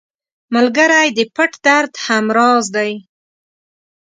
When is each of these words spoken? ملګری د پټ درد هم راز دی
ملګری 0.55 1.07
د 1.17 1.19
پټ 1.35 1.51
درد 1.65 1.91
هم 2.05 2.25
راز 2.37 2.65
دی 2.75 2.91